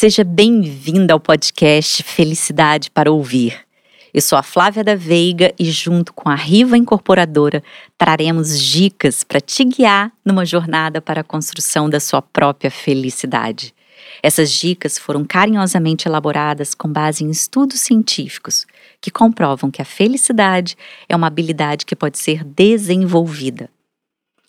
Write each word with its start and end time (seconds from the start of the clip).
Seja 0.00 0.22
bem-vinda 0.22 1.12
ao 1.12 1.18
podcast 1.18 2.04
Felicidade 2.04 2.88
para 2.88 3.10
Ouvir. 3.10 3.66
Eu 4.14 4.22
sou 4.22 4.38
a 4.38 4.44
Flávia 4.44 4.84
da 4.84 4.94
Veiga 4.94 5.52
e, 5.58 5.64
junto 5.72 6.12
com 6.12 6.28
a 6.28 6.36
Riva 6.36 6.78
Incorporadora, 6.78 7.64
traremos 7.98 8.62
dicas 8.62 9.24
para 9.24 9.40
te 9.40 9.64
guiar 9.64 10.12
numa 10.24 10.46
jornada 10.46 11.00
para 11.00 11.22
a 11.22 11.24
construção 11.24 11.90
da 11.90 11.98
sua 11.98 12.22
própria 12.22 12.70
felicidade. 12.70 13.74
Essas 14.22 14.52
dicas 14.52 14.96
foram 14.96 15.24
carinhosamente 15.24 16.06
elaboradas 16.06 16.76
com 16.76 16.88
base 16.88 17.24
em 17.24 17.30
estudos 17.30 17.80
científicos 17.80 18.68
que 19.00 19.10
comprovam 19.10 19.68
que 19.68 19.82
a 19.82 19.84
felicidade 19.84 20.76
é 21.08 21.16
uma 21.16 21.26
habilidade 21.26 21.84
que 21.84 21.96
pode 21.96 22.20
ser 22.20 22.44
desenvolvida. 22.44 23.68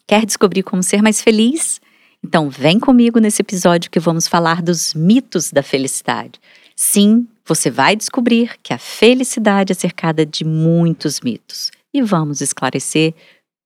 Quer 0.05 0.27
descobrir 0.27 0.61
como 0.61 0.83
ser 0.83 1.01
mais 1.01 1.23
feliz? 1.23 1.81
Então, 2.23 2.49
vem 2.49 2.79
comigo 2.79 3.19
nesse 3.19 3.41
episódio 3.41 3.89
que 3.89 3.99
vamos 3.99 4.27
falar 4.27 4.61
dos 4.61 4.93
mitos 4.93 5.51
da 5.51 5.63
felicidade. 5.63 6.39
Sim, 6.75 7.27
você 7.45 7.69
vai 7.71 7.95
descobrir 7.95 8.57
que 8.61 8.73
a 8.73 8.77
felicidade 8.77 9.71
é 9.71 9.75
cercada 9.75 10.25
de 10.25 10.45
muitos 10.45 11.21
mitos 11.21 11.71
e 11.93 12.01
vamos 12.01 12.41
esclarecer 12.41 13.13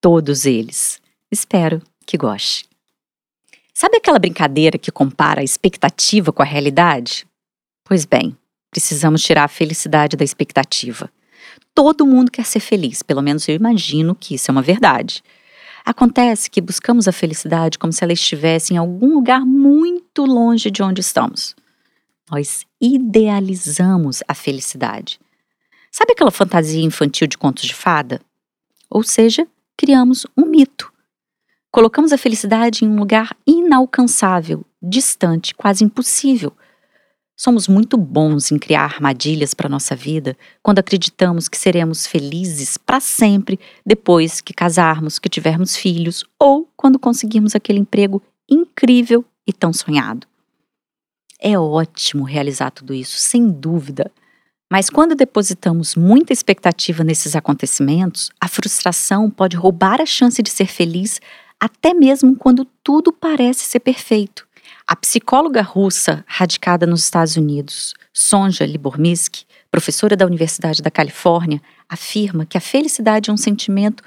todos 0.02 0.46
eles. 0.46 1.02
Espero 1.32 1.82
que 2.06 2.18
goste. 2.18 2.66
Sabe 3.74 3.98
aquela 3.98 4.20
brincadeira 4.20 4.78
que 4.78 4.92
compara 4.92 5.42
a 5.42 5.44
expectativa 5.44 6.32
com 6.32 6.42
a 6.42 6.46
realidade? 6.46 7.26
Pois 7.84 8.06
bem, 8.06 8.38
precisamos 8.70 9.24
tirar 9.24 9.44
a 9.44 9.50
felicidade 9.50 10.16
da 10.16 10.24
expectativa. 10.24 11.10
Todo 11.74 12.06
mundo 12.06 12.32
quer 12.32 12.46
ser 12.46 12.60
feliz, 12.60 13.02
pelo 13.02 13.22
menos 13.22 13.48
eu 13.48 13.56
imagino 13.56 14.16
que 14.16 14.36
isso 14.36 14.50
é 14.50 14.52
uma 14.52 14.62
verdade. 14.62 15.24
Acontece 15.86 16.50
que 16.50 16.62
buscamos 16.62 17.08
a 17.08 17.12
felicidade 17.12 17.78
como 17.78 17.92
se 17.92 18.04
ela 18.04 18.14
estivesse 18.14 18.74
em 18.74 18.78
algum 18.78 19.14
lugar 19.14 19.42
muito 19.46 20.26
longe 20.26 20.72
de 20.72 20.82
onde 20.82 21.02
estamos. 21.02 21.56
Nós 22.32 22.66
idealizamos 22.80 24.24
a 24.28 24.34
felicidade. 24.34 25.20
Sabe 25.92 26.14
aquela 26.14 26.32
fantasia 26.32 26.82
infantil 26.82 27.28
de 27.28 27.38
contos 27.38 27.66
de 27.66 27.76
fada? 27.76 28.22
Ou 28.90 29.04
seja, 29.04 29.46
criamos 29.78 30.26
um 30.38 30.46
mito. 30.46 30.92
Colocamos 31.70 32.14
a 32.14 32.18
felicidade 32.18 32.86
em 32.86 32.88
um 32.88 32.96
lugar 32.96 33.36
inalcançável, 33.46 34.66
distante, 34.82 35.54
quase 35.54 35.84
impossível, 35.84 36.54
Somos 37.36 37.68
muito 37.68 37.98
bons 37.98 38.52
em 38.52 38.60
criar 38.60 38.84
armadilhas 38.84 39.54
para 39.54 39.68
nossa 39.68 39.96
vida 39.96 40.38
quando 40.62 40.80
acreditamos 40.80 41.50
que 41.50 41.58
seremos 41.58 42.06
felizes 42.06 42.78
para 42.78 43.00
sempre 43.00 43.60
depois 43.86 44.40
que 44.40 44.54
casarmos, 44.54 45.18
que 45.18 45.28
tivermos 45.28 45.76
filhos 45.76 46.24
ou 46.40 46.70
quando 46.78 47.00
conseguirmos 47.00 47.56
aquele 47.56 47.80
emprego 47.80 48.22
incrível 48.50 49.26
e 49.48 49.52
tão 49.52 49.74
sonhado. 49.74 50.28
É 51.40 51.58
ótimo 51.58 52.24
realizar 52.24 52.72
tudo 52.72 52.94
isso, 52.94 53.18
sem 53.20 53.50
dúvida. 53.50 54.12
Mas 54.72 54.90
quando 54.90 55.14
depositamos 55.14 55.96
muita 55.96 56.32
expectativa 56.32 57.04
nesses 57.04 57.36
acontecimentos, 57.36 58.32
a 58.40 58.48
frustração 58.48 59.30
pode 59.30 59.58
roubar 59.58 60.00
a 60.00 60.06
chance 60.06 60.42
de 60.42 60.50
ser 60.50 60.68
feliz 60.68 61.20
até 61.60 61.94
mesmo 61.94 62.36
quando 62.36 62.66
tudo 62.84 63.12
parece 63.12 63.66
ser 63.66 63.80
perfeito. 63.80 64.48
A 64.86 64.98
psicóloga 64.98 65.62
russa 65.62 66.26
radicada 66.28 66.86
nos 66.86 67.06
Estados 67.06 67.38
Unidos, 67.38 67.94
Sonja 68.14 68.66
Libormisky, 68.66 69.46
professora 69.72 70.16
da 70.16 70.26
Universidade 70.26 70.82
da 70.82 70.92
Califórnia, 70.92 71.62
afirma 71.88 72.46
que 72.46 72.58
a 72.58 72.62
felicidade 72.62 73.30
é 73.30 73.34
um 73.34 73.38
sentimento 73.38 74.04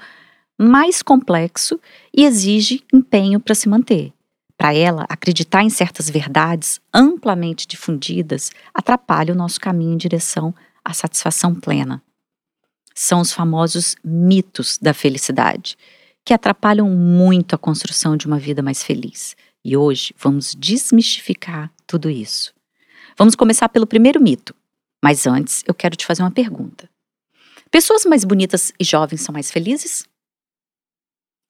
mais 0.57 1.01
complexo 1.01 1.79
e 2.15 2.25
exige 2.25 2.83
empenho 2.93 3.39
para 3.39 3.55
se 3.55 3.67
manter. 3.67 4.13
Para 4.55 4.73
ela, 4.73 5.05
acreditar 5.09 5.63
em 5.63 5.69
certas 5.69 6.09
verdades 6.09 6.79
amplamente 6.93 7.67
difundidas 7.67 8.51
atrapalha 8.73 9.33
o 9.33 9.37
nosso 9.37 9.59
caminho 9.59 9.93
em 9.93 9.97
direção 9.97 10.53
à 10.85 10.93
satisfação 10.93 11.55
plena. 11.55 12.01
São 12.93 13.21
os 13.21 13.31
famosos 13.31 13.95
mitos 14.03 14.77
da 14.79 14.93
felicidade, 14.93 15.77
que 16.25 16.33
atrapalham 16.33 16.89
muito 16.89 17.55
a 17.55 17.57
construção 17.57 18.17
de 18.17 18.25
uma 18.25 18.39
vida 18.39 18.61
mais 18.61 18.83
feliz. 18.83 19.35
E 19.67 19.75
hoje 19.75 20.15
vamos 20.17 20.55
desmistificar 20.55 21.69
tudo 21.85 22.09
isso. 22.09 22.53
Vamos 23.17 23.35
começar 23.35 23.67
pelo 23.67 23.85
primeiro 23.85 24.17
mito. 24.17 24.55
Mas 25.03 25.27
antes, 25.27 25.61
eu 25.67 25.73
quero 25.73 25.97
te 25.97 26.05
fazer 26.05 26.23
uma 26.23 26.31
pergunta. 26.31 26.89
Pessoas 27.69 28.05
mais 28.05 28.23
bonitas 28.23 28.71
e 28.79 28.85
jovens 28.85 29.19
são 29.19 29.33
mais 29.33 29.51
felizes? 29.51 30.05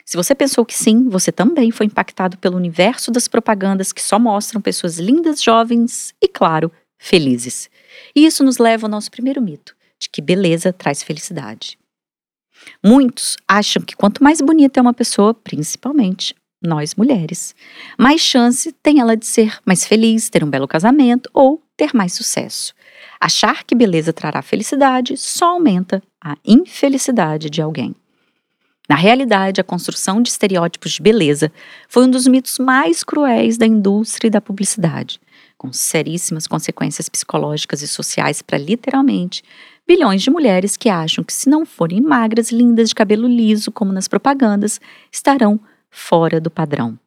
Se 0.03 0.17
você 0.17 0.33
pensou 0.33 0.65
que 0.65 0.73
sim, 0.73 1.07
você 1.07 1.31
também 1.31 1.69
foi 1.69 1.85
impactado 1.85 2.39
pelo 2.39 2.57
universo 2.57 3.11
das 3.11 3.27
propagandas 3.27 3.93
que 3.93 4.01
só 4.01 4.17
mostram 4.17 4.59
pessoas 4.59 4.97
lindas, 4.97 5.43
jovens 5.43 6.15
e, 6.19 6.27
claro, 6.27 6.71
felizes. 6.97 7.69
E 8.15 8.25
isso 8.25 8.43
nos 8.43 8.57
leva 8.57 8.87
ao 8.87 8.91
nosso 8.91 9.11
primeiro 9.11 9.43
mito, 9.43 9.75
de 9.99 10.09
que 10.09 10.23
beleza 10.23 10.73
traz 10.73 11.03
felicidade. 11.03 11.77
Muitos 12.83 13.37
acham 13.47 13.83
que 13.83 13.95
quanto 13.95 14.23
mais 14.23 14.41
bonita 14.41 14.79
é 14.79 14.81
uma 14.81 14.93
pessoa, 14.93 15.35
principalmente 15.35 16.33
nós 16.61 16.95
mulheres, 16.95 17.55
mais 17.97 18.21
chance 18.21 18.71
tem 18.83 18.99
ela 18.99 19.15
de 19.15 19.25
ser 19.25 19.59
mais 19.65 19.85
feliz, 19.85 20.29
ter 20.29 20.43
um 20.43 20.49
belo 20.49 20.67
casamento 20.67 21.29
ou 21.33 21.61
ter 21.75 21.93
mais 21.93 22.13
sucesso. 22.13 22.73
Achar 23.19 23.63
que 23.63 23.75
beleza 23.75 24.11
trará 24.11 24.41
felicidade 24.41 25.15
só 25.17 25.51
aumenta 25.53 26.01
a 26.21 26.35
infelicidade 26.45 27.49
de 27.49 27.61
alguém. 27.61 27.95
Na 28.89 28.95
realidade, 28.95 29.59
a 29.59 29.65
construção 29.65 30.21
de 30.21 30.29
estereótipos 30.29 30.93
de 30.93 31.01
beleza 31.01 31.51
foi 31.89 32.05
um 32.05 32.09
dos 32.09 32.25
mitos 32.25 32.57
mais 32.57 33.03
cruéis 33.03 33.57
da 33.57 33.65
indústria 33.65 34.27
e 34.27 34.31
da 34.31 34.39
publicidade, 34.39 35.19
com 35.57 35.73
seríssimas 35.73 36.47
consequências 36.47 37.09
psicológicas 37.09 37.81
e 37.81 37.87
sociais 37.87 38.41
para 38.41 38.57
literalmente 38.57 39.43
bilhões 39.85 40.21
de 40.21 40.29
mulheres 40.29 40.77
que 40.77 40.89
acham 40.89 41.23
que, 41.23 41.33
se 41.33 41.49
não 41.49 41.65
forem 41.65 42.01
magras, 42.01 42.51
lindas 42.51 42.89
de 42.89 42.95
cabelo 42.95 43.27
liso, 43.27 43.71
como 43.71 43.91
nas 43.91 44.07
propagandas, 44.07 44.79
estarão 45.11 45.59
fora 45.97 46.39
do 46.39 46.51
padrão. 46.51 46.97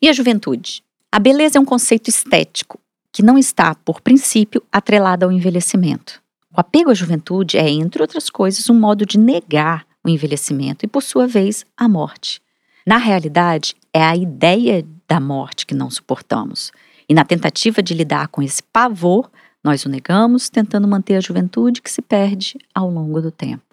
E 0.00 0.08
a 0.08 0.12
juventude? 0.12 0.82
A 1.12 1.18
beleza 1.18 1.58
é 1.58 1.60
um 1.60 1.64
conceito 1.64 2.08
estético 2.08 2.80
que 3.12 3.22
não 3.22 3.38
está, 3.38 3.74
por 3.74 4.00
princípio, 4.00 4.62
atrelado 4.72 5.24
ao 5.24 5.30
envelhecimento. 5.30 6.20
O 6.50 6.60
apego 6.60 6.90
à 6.90 6.94
juventude 6.94 7.56
é, 7.56 7.68
entre 7.68 8.02
outras 8.02 8.28
coisas, 8.28 8.68
um 8.68 8.78
modo 8.78 9.06
de 9.06 9.18
negar 9.18 9.86
o 10.02 10.08
envelhecimento 10.08 10.84
e, 10.84 10.88
por 10.88 11.02
sua 11.02 11.26
vez, 11.26 11.64
a 11.76 11.88
morte. 11.88 12.42
Na 12.84 12.96
realidade, 12.96 13.76
é 13.92 14.02
a 14.02 14.16
ideia 14.16 14.84
da 15.06 15.20
morte 15.20 15.66
que 15.66 15.74
não 15.74 15.90
suportamos. 15.90 16.72
E 17.08 17.14
na 17.14 17.24
tentativa 17.24 17.82
de 17.82 17.94
lidar 17.94 18.28
com 18.28 18.42
esse 18.42 18.62
pavor, 18.62 19.30
nós 19.62 19.84
o 19.84 19.88
negamos, 19.88 20.48
tentando 20.50 20.88
manter 20.88 21.16
a 21.16 21.20
juventude 21.20 21.80
que 21.80 21.90
se 21.90 22.02
perde 22.02 22.58
ao 22.74 22.90
longo 22.90 23.22
do 23.22 23.30
tempo. 23.30 23.63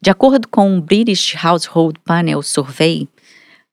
De 0.00 0.10
acordo 0.10 0.46
com 0.46 0.78
o 0.78 0.80
British 0.80 1.34
Household 1.44 1.98
Panel 2.04 2.40
Survey, 2.40 3.08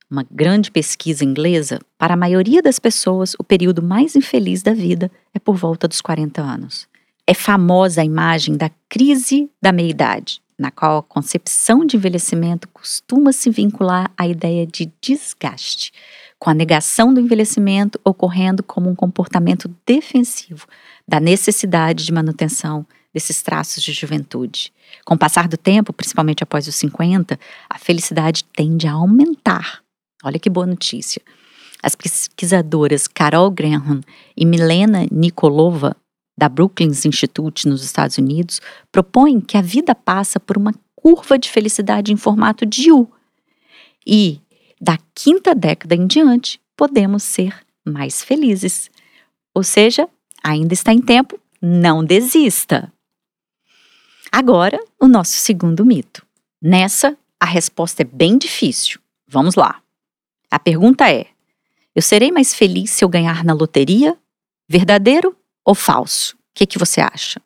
uma 0.09 0.25
grande 0.29 0.71
pesquisa 0.71 1.23
inglesa, 1.23 1.79
para 1.99 2.15
a 2.15 2.17
maioria 2.17 2.63
das 2.63 2.79
pessoas, 2.79 3.35
o 3.37 3.43
período 3.43 3.83
mais 3.83 4.15
infeliz 4.15 4.63
da 4.63 4.73
vida 4.73 5.11
é 5.35 5.39
por 5.39 5.55
volta 5.55 5.87
dos 5.87 6.01
40 6.01 6.41
anos. 6.41 6.87
É 7.27 7.35
famosa 7.35 8.01
a 8.01 8.05
imagem 8.05 8.57
da 8.57 8.71
crise 8.89 9.51
da 9.61 9.71
meia-idade, 9.71 10.41
na 10.57 10.71
qual 10.71 10.97
a 10.97 11.03
concepção 11.03 11.85
de 11.85 11.95
envelhecimento 11.95 12.67
costuma 12.69 13.31
se 13.31 13.51
vincular 13.51 14.11
à 14.17 14.27
ideia 14.27 14.65
de 14.65 14.91
desgaste, 14.99 15.91
com 16.39 16.49
a 16.49 16.55
negação 16.55 17.13
do 17.13 17.19
envelhecimento 17.19 17.99
ocorrendo 18.03 18.63
como 18.63 18.89
um 18.89 18.95
comportamento 18.95 19.69
defensivo 19.85 20.65
da 21.07 21.19
necessidade 21.19 22.03
de 22.03 22.11
manutenção 22.11 22.83
desses 23.13 23.43
traços 23.43 23.83
de 23.83 23.91
juventude. 23.91 24.73
Com 25.03 25.15
o 25.15 25.17
passar 25.17 25.47
do 25.47 25.57
tempo, 25.57 25.91
principalmente 25.91 26.43
após 26.43 26.67
os 26.67 26.75
50, 26.75 27.39
a 27.69 27.77
felicidade 27.77 28.43
tende 28.45 28.87
a 28.87 28.93
aumentar. 28.93 29.81
Olha 30.23 30.39
que 30.39 30.49
boa 30.49 30.65
notícia. 30.65 31.21
As 31.81 31.95
pesquisadoras 31.95 33.07
Carol 33.07 33.51
Graham 33.51 34.01
e 34.35 34.45
Milena 34.45 35.05
Nikolova, 35.11 35.95
da 36.37 36.49
Brookings 36.49 37.07
Institute 37.07 37.67
nos 37.67 37.83
Estados 37.83 38.17
Unidos, 38.17 38.59
propõem 38.91 39.39
que 39.39 39.57
a 39.57 39.61
vida 39.61 39.93
passa 39.93 40.39
por 40.39 40.57
uma 40.57 40.73
curva 40.95 41.37
de 41.37 41.49
felicidade 41.49 42.11
em 42.11 42.17
formato 42.17 42.65
de 42.65 42.91
U. 42.91 43.07
E, 44.05 44.41
da 44.81 44.97
quinta 45.13 45.53
década 45.53 45.95
em 45.95 46.07
diante, 46.07 46.59
podemos 46.75 47.23
ser 47.23 47.55
mais 47.85 48.23
felizes. 48.23 48.89
Ou 49.53 49.63
seja, 49.63 50.09
ainda 50.43 50.73
está 50.73 50.91
em 50.91 51.01
tempo, 51.01 51.39
não 51.61 52.03
desista. 52.03 52.91
Agora, 54.37 54.77
o 54.99 55.07
nosso 55.07 55.31
segundo 55.31 55.85
mito. 55.85 56.27
Nessa, 56.61 57.17
a 57.39 57.45
resposta 57.45 58.01
é 58.01 58.05
bem 58.05 58.37
difícil. 58.37 58.99
Vamos 59.25 59.55
lá. 59.55 59.81
A 60.51 60.59
pergunta 60.59 61.09
é: 61.09 61.27
eu 61.95 62.01
serei 62.01 62.33
mais 62.33 62.53
feliz 62.53 62.91
se 62.91 63.05
eu 63.05 63.07
ganhar 63.07 63.45
na 63.45 63.53
loteria? 63.53 64.17
Verdadeiro 64.67 65.33
ou 65.63 65.73
falso? 65.73 66.35
O 66.35 66.39
que, 66.53 66.65
que 66.65 66.77
você 66.77 66.99
acha? 66.99 67.41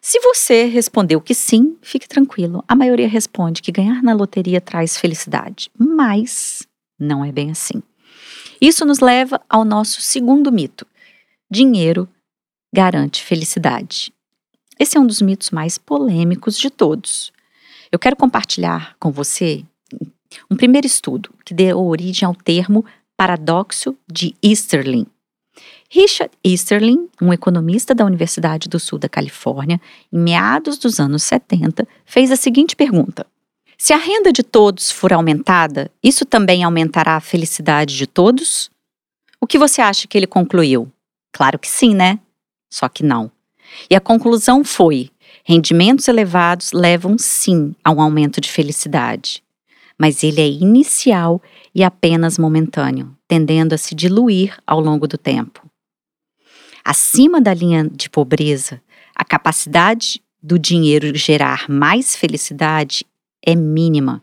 Se 0.00 0.20
você 0.20 0.66
respondeu 0.66 1.20
que 1.20 1.34
sim, 1.34 1.76
fique 1.82 2.06
tranquilo. 2.06 2.62
A 2.68 2.76
maioria 2.76 3.08
responde 3.08 3.60
que 3.60 3.72
ganhar 3.72 4.00
na 4.00 4.14
loteria 4.14 4.60
traz 4.60 4.96
felicidade, 4.96 5.72
mas 5.76 6.68
não 6.96 7.24
é 7.24 7.32
bem 7.32 7.50
assim. 7.50 7.82
Isso 8.60 8.84
nos 8.84 9.00
leva 9.00 9.40
ao 9.48 9.64
nosso 9.64 10.00
segundo 10.00 10.52
mito: 10.52 10.86
dinheiro 11.50 12.08
garante 12.72 13.24
felicidade. 13.24 14.14
Esse 14.78 14.96
é 14.96 15.00
um 15.00 15.06
dos 15.06 15.22
mitos 15.22 15.50
mais 15.50 15.78
polêmicos 15.78 16.58
de 16.58 16.70
todos. 16.70 17.32
Eu 17.92 17.98
quero 17.98 18.16
compartilhar 18.16 18.96
com 18.98 19.12
você 19.12 19.64
um 20.50 20.56
primeiro 20.56 20.86
estudo 20.86 21.30
que 21.44 21.54
deu 21.54 21.78
origem 21.78 22.26
ao 22.26 22.34
termo 22.34 22.84
paradoxo 23.16 23.96
de 24.10 24.34
Easterlin. 24.42 25.06
Richard 25.88 26.32
Easterlin, 26.44 27.08
um 27.22 27.32
economista 27.32 27.94
da 27.94 28.04
Universidade 28.04 28.68
do 28.68 28.80
Sul 28.80 28.98
da 28.98 29.08
Califórnia, 29.08 29.80
em 30.12 30.18
meados 30.18 30.76
dos 30.76 30.98
anos 30.98 31.22
70, 31.22 31.86
fez 32.04 32.32
a 32.32 32.36
seguinte 32.36 32.74
pergunta: 32.74 33.24
Se 33.78 33.92
a 33.92 33.96
renda 33.96 34.32
de 34.32 34.42
todos 34.42 34.90
for 34.90 35.12
aumentada, 35.12 35.90
isso 36.02 36.24
também 36.24 36.64
aumentará 36.64 37.14
a 37.14 37.20
felicidade 37.20 37.96
de 37.96 38.08
todos? 38.08 38.70
O 39.40 39.46
que 39.46 39.58
você 39.58 39.80
acha 39.80 40.08
que 40.08 40.18
ele 40.18 40.26
concluiu? 40.26 40.90
Claro 41.32 41.58
que 41.58 41.68
sim, 41.68 41.94
né? 41.94 42.18
Só 42.72 42.88
que 42.88 43.04
não. 43.04 43.30
E 43.90 43.94
a 43.94 44.00
conclusão 44.00 44.64
foi: 44.64 45.10
rendimentos 45.44 46.08
elevados 46.08 46.72
levam 46.72 47.16
sim 47.18 47.74
a 47.84 47.90
um 47.90 48.00
aumento 48.00 48.40
de 48.40 48.50
felicidade, 48.50 49.42
mas 49.98 50.22
ele 50.22 50.40
é 50.40 50.48
inicial 50.48 51.42
e 51.74 51.82
apenas 51.82 52.38
momentâneo, 52.38 53.16
tendendo 53.26 53.72
a 53.74 53.78
se 53.78 53.94
diluir 53.94 54.56
ao 54.66 54.80
longo 54.80 55.06
do 55.06 55.18
tempo. 55.18 55.68
Acima 56.84 57.40
da 57.40 57.54
linha 57.54 57.88
de 57.88 58.10
pobreza, 58.10 58.80
a 59.14 59.24
capacidade 59.24 60.22
do 60.42 60.58
dinheiro 60.58 61.16
gerar 61.16 61.66
mais 61.68 62.14
felicidade 62.14 63.06
é 63.44 63.54
mínima. 63.54 64.22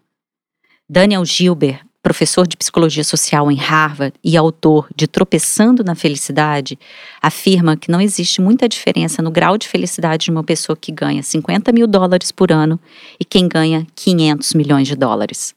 Daniel 0.87 1.25
Gilbert 1.25 1.83
professor 2.01 2.47
de 2.47 2.57
psicologia 2.57 3.03
social 3.03 3.51
em 3.51 3.55
Harvard 3.55 4.13
e 4.23 4.35
autor 4.35 4.87
de 4.95 5.07
Tropeçando 5.07 5.83
na 5.83 5.93
Felicidade, 5.93 6.77
afirma 7.21 7.77
que 7.77 7.91
não 7.91 8.01
existe 8.01 8.41
muita 8.41 8.67
diferença 8.67 9.21
no 9.21 9.29
grau 9.29 9.57
de 9.57 9.67
felicidade 9.67 10.25
de 10.25 10.31
uma 10.31 10.43
pessoa 10.43 10.75
que 10.75 10.91
ganha 10.91 11.21
50 11.21 11.71
mil 11.71 11.85
dólares 11.85 12.31
por 12.31 12.51
ano 12.51 12.79
e 13.19 13.25
quem 13.25 13.47
ganha 13.47 13.85
500 13.95 14.53
milhões 14.53 14.87
de 14.87 14.95
dólares. 14.95 15.53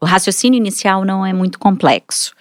O 0.00 0.04
raciocínio 0.04 0.58
inicial 0.58 1.04
não 1.04 1.24
é 1.24 1.32
muito 1.32 1.58
complexo. 1.58 2.32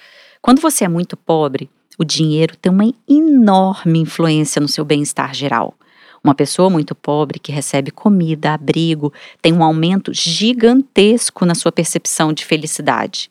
Quando 0.41 0.61
você 0.61 0.83
é 0.83 0.87
muito 0.89 1.15
pobre, 1.15 1.69
o 1.97 2.03
dinheiro 2.03 2.57
tem 2.57 2.71
uma 2.71 2.91
enorme 3.07 3.99
influência 3.99 4.59
no 4.59 4.67
seu 4.67 4.83
bem-estar 4.83 5.33
geral. 5.33 5.75
Uma 6.25 6.33
pessoa 6.33 6.71
muito 6.71 6.95
pobre 6.95 7.37
que 7.37 7.51
recebe 7.51 7.91
comida, 7.91 8.55
abrigo, 8.55 9.13
tem 9.43 9.53
um 9.53 9.63
aumento 9.63 10.11
gigantesco 10.11 11.45
na 11.45 11.53
sua 11.53 11.71
percepção 11.71 12.33
de 12.33 12.43
felicidade. 12.43 13.29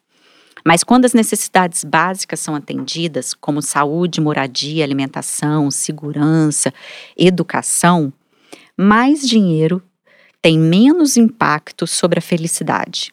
Mas 0.64 0.85
quando 0.85 1.05
as 1.05 1.12
necessidades 1.12 1.82
básicas 1.82 2.38
são 2.38 2.55
atendidas, 2.55 3.35
como 3.35 3.61
saúde, 3.61 4.20
moradia, 4.20 4.85
alimentação, 4.85 5.73
segurança, 5.73 6.73
educação, 7.19 8.12
mais 8.76 9.26
dinheiro 9.26 9.82
tem 10.40 10.56
menos 10.56 11.17
impacto 11.17 11.88
sobre 11.88 12.20
a 12.20 12.23
felicidade. 12.23 13.12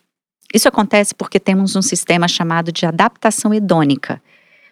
Isso 0.53 0.67
acontece 0.67 1.15
porque 1.15 1.39
temos 1.39 1.75
um 1.75 1.81
sistema 1.81 2.27
chamado 2.27 2.71
de 2.71 2.85
adaptação 2.85 3.51
hedônica, 3.51 4.21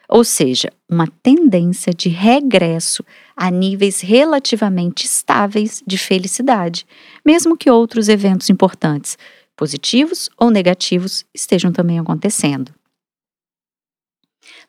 ou 0.08 0.24
seja, 0.24 0.72
uma 0.90 1.08
tendência 1.22 1.94
de 1.94 2.10
regresso 2.10 3.06
a 3.42 3.50
níveis 3.50 4.02
relativamente 4.02 5.06
estáveis 5.06 5.82
de 5.88 5.98
felicidade, 5.98 6.86
mesmo 7.26 7.56
que 7.56 7.72
outros 7.72 8.10
eventos 8.10 8.50
importantes, 8.50 9.18
positivos 9.56 10.30
ou 10.38 10.52
negativos, 10.52 11.24
estejam 11.34 11.72
também 11.72 11.98
acontecendo. 11.98 12.74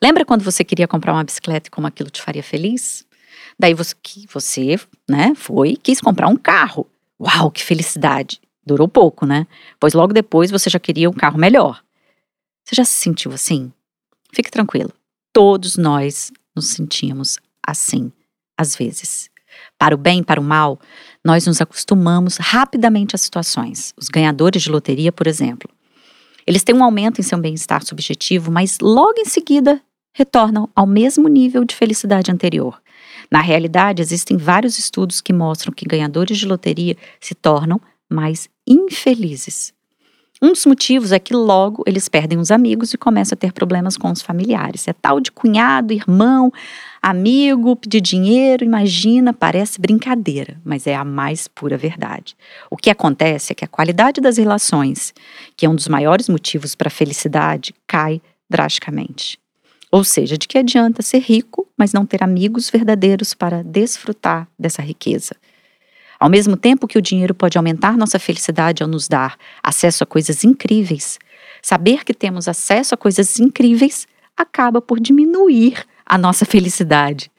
Lembra 0.01 0.23
quando 0.23 0.41
você 0.41 0.63
queria 0.63 0.87
comprar 0.87 1.11
uma 1.11 1.23
bicicleta 1.25 1.67
e 1.67 1.69
como 1.69 1.85
aquilo 1.85 2.09
te 2.09 2.21
faria 2.21 2.41
feliz? 2.41 3.05
Daí 3.59 3.73
você, 3.73 3.93
você 4.31 4.79
né, 5.05 5.35
foi 5.35 5.75
quis 5.75 5.99
comprar 5.99 6.29
um 6.29 6.37
carro. 6.37 6.89
Uau, 7.19 7.51
que 7.51 7.61
felicidade! 7.61 8.39
Durou 8.65 8.87
pouco, 8.87 9.25
né? 9.25 9.47
Pois 9.81 9.93
logo 9.93 10.13
depois 10.13 10.49
você 10.49 10.69
já 10.69 10.79
queria 10.79 11.09
um 11.09 11.13
carro 11.13 11.37
melhor. 11.37 11.83
Você 12.63 12.77
já 12.77 12.85
se 12.85 12.93
sentiu 12.93 13.33
assim? 13.33 13.69
Fique 14.31 14.49
tranquilo. 14.49 14.93
Todos 15.33 15.75
nós 15.75 16.31
nos 16.55 16.67
sentimos 16.67 17.37
assim, 17.61 18.13
às 18.61 18.75
vezes. 18.75 19.29
Para 19.77 19.95
o 19.95 19.97
bem 19.97 20.23
para 20.23 20.39
o 20.39 20.43
mal, 20.43 20.79
nós 21.25 21.45
nos 21.47 21.59
acostumamos 21.59 22.37
rapidamente 22.37 23.15
às 23.15 23.21
situações. 23.21 23.93
Os 23.97 24.07
ganhadores 24.07 24.61
de 24.61 24.69
loteria, 24.69 25.11
por 25.11 25.27
exemplo. 25.27 25.69
Eles 26.45 26.63
têm 26.63 26.75
um 26.75 26.83
aumento 26.83 27.19
em 27.19 27.23
seu 27.23 27.37
bem-estar 27.37 27.83
subjetivo, 27.83 28.51
mas 28.51 28.79
logo 28.79 29.19
em 29.19 29.25
seguida 29.25 29.81
retornam 30.13 30.69
ao 30.75 30.85
mesmo 30.85 31.27
nível 31.27 31.63
de 31.63 31.75
felicidade 31.75 32.31
anterior. 32.31 32.81
Na 33.29 33.41
realidade, 33.41 34.01
existem 34.01 34.37
vários 34.37 34.77
estudos 34.77 35.21
que 35.21 35.31
mostram 35.31 35.73
que 35.73 35.85
ganhadores 35.85 36.37
de 36.37 36.45
loteria 36.45 36.97
se 37.19 37.33
tornam 37.33 37.79
mais 38.09 38.49
infelizes. 38.67 39.73
Um 40.41 40.49
dos 40.49 40.65
motivos 40.65 41.11
é 41.11 41.19
que 41.19 41.35
logo 41.35 41.83
eles 41.85 42.09
perdem 42.09 42.39
os 42.39 42.49
amigos 42.49 42.93
e 42.93 42.97
começam 42.97 43.35
a 43.35 43.37
ter 43.37 43.53
problemas 43.53 43.95
com 43.95 44.11
os 44.11 44.23
familiares. 44.23 44.87
É 44.87 44.93
tal 44.93 45.19
de 45.19 45.31
cunhado, 45.31 45.93
irmão, 45.93 46.51
amigo, 47.01 47.75
pedir 47.75 48.01
dinheiro, 48.01 48.63
imagina, 48.63 49.33
parece 49.33 49.81
brincadeira, 49.81 50.61
mas 50.63 50.85
é 50.85 50.95
a 50.95 51.03
mais 51.03 51.47
pura 51.47 51.77
verdade. 51.77 52.35
O 52.69 52.77
que 52.77 52.89
acontece 52.89 53.51
é 53.51 53.55
que 53.55 53.65
a 53.65 53.67
qualidade 53.67 54.21
das 54.21 54.37
relações, 54.37 55.13
que 55.57 55.65
é 55.65 55.69
um 55.69 55.75
dos 55.75 55.87
maiores 55.87 56.29
motivos 56.29 56.75
para 56.75 56.89
a 56.89 56.91
felicidade, 56.91 57.73
cai 57.87 58.21
drasticamente. 58.49 59.39
Ou 59.91 60.03
seja, 60.03 60.37
de 60.37 60.47
que 60.47 60.57
adianta 60.57 61.01
ser 61.01 61.19
rico, 61.19 61.67
mas 61.77 61.91
não 61.91 62.05
ter 62.05 62.23
amigos 62.23 62.69
verdadeiros 62.69 63.33
para 63.33 63.63
desfrutar 63.63 64.47
dessa 64.57 64.81
riqueza? 64.81 65.35
Ao 66.19 66.29
mesmo 66.29 66.55
tempo 66.55 66.87
que 66.87 66.99
o 66.99 67.01
dinheiro 67.01 67.33
pode 67.33 67.57
aumentar 67.57 67.97
nossa 67.97 68.19
felicidade 68.19 68.83
ao 68.83 68.87
nos 68.87 69.07
dar 69.07 69.37
acesso 69.63 70.03
a 70.03 70.07
coisas 70.07 70.43
incríveis, 70.43 71.17
saber 71.61 72.05
que 72.05 72.13
temos 72.13 72.47
acesso 72.47 72.93
a 72.93 72.97
coisas 72.97 73.39
incríveis 73.39 74.07
acaba 74.37 74.81
por 74.81 74.99
diminuir 74.99 75.83
a 76.11 76.17
nossa 76.17 76.45
felicidade. 76.45 77.31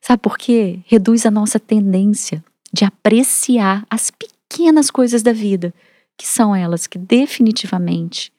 Sabe 0.00 0.22
por 0.22 0.38
quê? 0.38 0.78
Reduz 0.86 1.26
a 1.26 1.30
nossa 1.30 1.58
tendência 1.58 2.44
de 2.72 2.84
apreciar 2.84 3.84
as 3.90 4.12
pequenas 4.12 4.92
coisas 4.92 5.24
da 5.24 5.32
vida, 5.32 5.74
que 6.16 6.24
são 6.24 6.54
elas 6.54 6.86
que 6.86 6.98
definitivamente 6.98 8.32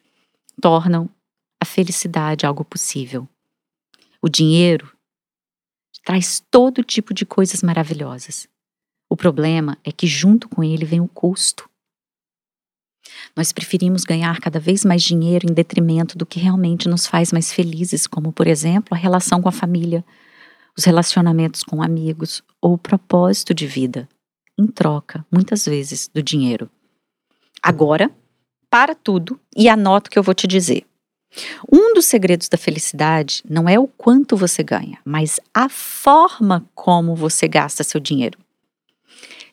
tornam 0.61 1.09
a 1.61 1.65
felicidade 1.65 2.45
algo 2.45 2.63
possível. 2.63 3.27
O 4.21 4.29
dinheiro 4.29 4.89
traz 6.05 6.41
todo 6.49 6.81
tipo 6.81 7.13
de 7.13 7.25
coisas 7.25 7.61
maravilhosas. 7.61 8.47
O 9.09 9.17
problema 9.17 9.77
é 9.83 9.91
que, 9.91 10.07
junto 10.07 10.47
com 10.47 10.63
ele, 10.63 10.85
vem 10.85 11.01
o 11.01 11.09
custo. 11.09 11.69
Nós 13.37 13.51
preferimos 13.51 14.03
ganhar 14.03 14.39
cada 14.39 14.59
vez 14.59 14.83
mais 14.83 15.03
dinheiro 15.03 15.47
em 15.47 15.53
detrimento 15.53 16.17
do 16.17 16.25
que 16.25 16.39
realmente 16.39 16.89
nos 16.89 17.05
faz 17.05 17.31
mais 17.31 17.53
felizes, 17.53 18.07
como, 18.07 18.33
por 18.33 18.47
exemplo, 18.47 18.95
a 18.95 18.97
relação 18.97 19.39
com 19.43 19.47
a 19.47 19.51
família, 19.51 20.03
os 20.75 20.83
relacionamentos 20.83 21.61
com 21.61 21.83
amigos 21.83 22.41
ou 22.59 22.73
o 22.73 22.77
propósito 22.79 23.53
de 23.53 23.67
vida, 23.67 24.09
em 24.57 24.65
troca, 24.65 25.23
muitas 25.31 25.65
vezes, 25.65 26.09
do 26.11 26.23
dinheiro. 26.23 26.67
Agora, 27.61 28.09
para 28.71 28.95
tudo 28.95 29.39
e 29.55 29.69
anota 29.69 30.07
o 30.07 30.11
que 30.11 30.17
eu 30.17 30.23
vou 30.23 30.33
te 30.33 30.47
dizer. 30.47 30.83
Um 31.71 31.93
dos 31.93 32.05
segredos 32.05 32.49
da 32.49 32.57
felicidade 32.57 33.43
não 33.47 33.69
é 33.69 33.77
o 33.77 33.85
quanto 33.85 34.35
você 34.35 34.63
ganha, 34.63 34.97
mas 35.05 35.39
a 35.53 35.69
forma 35.69 36.65
como 36.73 37.15
você 37.15 37.47
gasta 37.47 37.83
seu 37.83 37.99
dinheiro. 37.99 38.39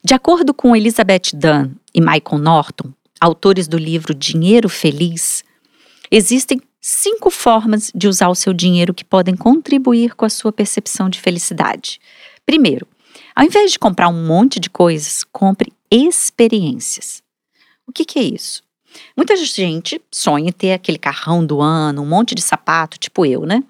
De 0.03 0.15
acordo 0.15 0.55
com 0.55 0.75
Elizabeth 0.75 1.35
Dunn 1.35 1.75
e 1.93 2.01
Michael 2.01 2.39
Norton, 2.39 2.91
autores 3.25 3.67
do 3.67 3.77
livro 3.77 4.13
Dinheiro 4.13 4.69
Feliz, 4.69 5.43
existem 6.11 6.61
cinco 6.79 7.31
formas 7.31 7.91
de 7.93 8.07
usar 8.07 8.29
o 8.29 8.35
seu 8.35 8.53
dinheiro 8.53 8.93
que 8.93 9.03
podem 9.03 9.35
contribuir 9.35 10.13
com 10.13 10.25
a 10.25 10.29
sua 10.29 10.51
percepção 10.51 11.09
de 11.09 11.19
felicidade. 11.19 11.99
Primeiro, 12.45 12.87
ao 13.35 13.43
invés 13.43 13.71
de 13.71 13.79
comprar 13.79 14.09
um 14.09 14.27
monte 14.27 14.59
de 14.59 14.69
coisas, 14.69 15.23
compre 15.23 15.73
experiências. 15.89 17.23
O 17.87 17.91
que, 17.91 18.05
que 18.05 18.19
é 18.19 18.23
isso? 18.23 18.63
Muita 19.17 19.35
gente 19.35 19.99
sonha 20.11 20.49
em 20.49 20.53
ter 20.53 20.73
aquele 20.73 20.99
carrão 20.99 21.43
do 21.43 21.61
ano, 21.61 22.03
um 22.03 22.05
monte 22.05 22.35
de 22.35 22.41
sapato, 22.41 22.99
tipo 22.99 23.25
eu, 23.25 23.41
né? 23.41 23.63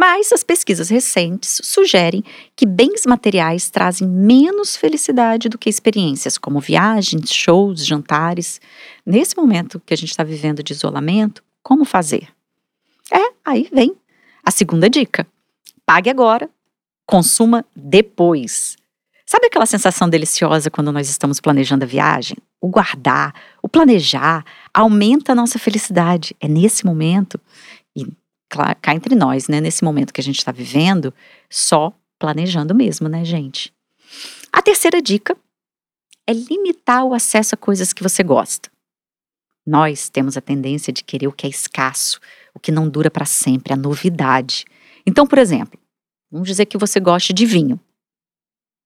Mas 0.00 0.32
as 0.32 0.42
pesquisas 0.42 0.88
recentes 0.88 1.60
sugerem 1.62 2.24
que 2.56 2.64
bens 2.64 3.04
materiais 3.04 3.68
trazem 3.68 4.08
menos 4.08 4.74
felicidade 4.74 5.46
do 5.46 5.58
que 5.58 5.68
experiências 5.68 6.38
como 6.38 6.58
viagens, 6.58 7.30
shows, 7.30 7.84
jantares. 7.84 8.62
Nesse 9.04 9.36
momento 9.36 9.78
que 9.84 9.92
a 9.92 9.96
gente 9.98 10.08
está 10.08 10.24
vivendo 10.24 10.62
de 10.62 10.72
isolamento, 10.72 11.44
como 11.62 11.84
fazer? 11.84 12.28
É, 13.12 13.30
aí 13.44 13.68
vem 13.70 13.94
a 14.42 14.50
segunda 14.50 14.88
dica. 14.88 15.26
Pague 15.84 16.08
agora, 16.08 16.48
consuma 17.04 17.62
depois. 17.76 18.78
Sabe 19.26 19.48
aquela 19.48 19.66
sensação 19.66 20.08
deliciosa 20.08 20.70
quando 20.70 20.90
nós 20.90 21.10
estamos 21.10 21.40
planejando 21.40 21.84
a 21.84 21.86
viagem? 21.86 22.38
O 22.58 22.68
guardar, 22.68 23.34
o 23.62 23.68
planejar, 23.68 24.46
aumenta 24.72 25.32
a 25.32 25.34
nossa 25.34 25.58
felicidade. 25.58 26.34
É 26.40 26.48
nesse 26.48 26.86
momento 26.86 27.38
e 28.52 28.74
cá 28.74 28.94
entre 28.94 29.14
nós, 29.14 29.48
né, 29.48 29.60
nesse 29.60 29.84
momento 29.84 30.12
que 30.12 30.20
a 30.20 30.24
gente 30.24 30.38
está 30.38 30.50
vivendo, 30.50 31.14
só 31.48 31.92
planejando 32.18 32.74
mesmo, 32.74 33.08
né, 33.08 33.24
gente? 33.24 33.72
A 34.52 34.60
terceira 34.60 35.00
dica 35.00 35.36
é 36.26 36.32
limitar 36.32 37.04
o 37.04 37.14
acesso 37.14 37.54
a 37.54 37.58
coisas 37.58 37.92
que 37.92 38.02
você 38.02 38.22
gosta. 38.22 38.70
Nós 39.66 40.08
temos 40.08 40.36
a 40.36 40.40
tendência 40.40 40.92
de 40.92 41.04
querer 41.04 41.28
o 41.28 41.32
que 41.32 41.46
é 41.46 41.50
escasso, 41.50 42.18
o 42.54 42.58
que 42.58 42.72
não 42.72 42.88
dura 42.88 43.10
para 43.10 43.24
sempre, 43.24 43.72
a 43.72 43.76
novidade. 43.76 44.64
Então, 45.06 45.26
por 45.26 45.38
exemplo, 45.38 45.78
vamos 46.30 46.48
dizer 46.48 46.66
que 46.66 46.78
você 46.78 46.98
goste 46.98 47.32
de 47.32 47.46
vinho. 47.46 47.78